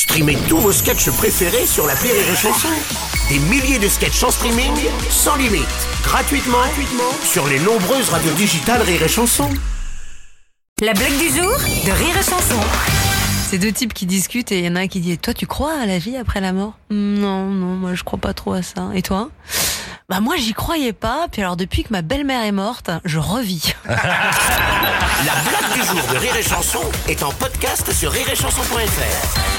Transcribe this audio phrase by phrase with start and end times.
[0.00, 2.70] Streamez tous vos sketchs préférés sur la Rire et Chanson.
[3.28, 4.72] Des milliers de sketchs en streaming,
[5.10, 5.66] sans limite,
[6.02, 9.50] gratuitement, gratuitement sur les nombreuses radios digitales Rire et Chanson.
[10.80, 11.52] La blague du jour
[11.84, 12.58] de Rire et Chanson.
[13.50, 15.46] C'est deux types qui discutent et il y en a un qui dit Toi, tu
[15.46, 16.78] crois à la vie après la mort?
[16.88, 18.88] Non, non, moi je crois pas trop à ça.
[18.94, 19.28] Et toi?
[20.08, 23.74] Bah, moi j'y croyais pas, puis alors depuis que ma belle-mère est morte, je revis.
[23.86, 29.49] La blague du jour de Rire et Chanson est en podcast sur rireetchanson.fr.